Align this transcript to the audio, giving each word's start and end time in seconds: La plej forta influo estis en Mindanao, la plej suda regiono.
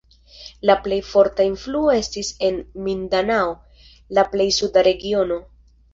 La 0.69 0.75
plej 0.85 0.97
forta 1.09 1.45
influo 1.49 1.93
estis 1.97 2.31
en 2.49 2.57
Mindanao, 2.87 3.53
la 4.19 4.25
plej 4.35 4.49
suda 4.61 4.85
regiono. 4.89 5.39